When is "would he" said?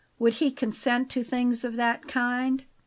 0.17-0.49